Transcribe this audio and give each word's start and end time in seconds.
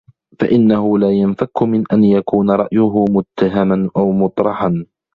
فَإِنَّهُ 0.39 0.97
لَا 0.97 1.11
يَنْفَكُّ 1.11 1.63
مِنْ 1.63 1.83
أَنْ 1.93 2.03
يَكُونَ 2.03 2.51
رَأْيُهُ 2.51 3.05
مُتَّهَمًا 3.09 3.89
أَوْ 3.97 4.11
مُطْرَحًا 4.11 4.85